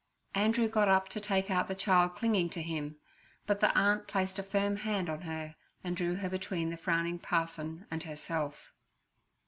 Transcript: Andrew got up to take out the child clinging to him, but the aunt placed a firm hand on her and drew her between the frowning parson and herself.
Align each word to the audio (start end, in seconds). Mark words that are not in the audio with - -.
Andrew 0.33 0.67
got 0.67 0.87
up 0.87 1.09
to 1.09 1.19
take 1.21 1.51
out 1.51 1.67
the 1.67 1.75
child 1.75 2.15
clinging 2.15 2.49
to 2.49 2.61
him, 2.63 2.95
but 3.45 3.59
the 3.59 3.71
aunt 3.77 4.07
placed 4.07 4.39
a 4.39 4.41
firm 4.41 4.77
hand 4.77 5.07
on 5.11 5.21
her 5.21 5.53
and 5.83 5.95
drew 5.95 6.15
her 6.15 6.27
between 6.29 6.71
the 6.71 6.75
frowning 6.77 7.19
parson 7.19 7.85
and 7.91 8.01
herself. 8.01 8.73